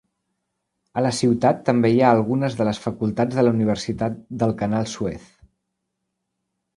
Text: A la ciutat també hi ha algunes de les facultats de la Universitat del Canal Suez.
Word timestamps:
A 0.99 1.01
la 1.05 1.09
ciutat 1.17 1.59
també 1.67 1.91
hi 1.95 1.99
ha 2.05 2.13
algunes 2.13 2.57
de 2.61 2.65
les 2.69 2.79
facultats 2.85 3.37
de 3.41 3.43
la 3.45 3.53
Universitat 3.57 4.15
del 4.45 4.55
Canal 4.63 4.89
Suez. 4.95 5.29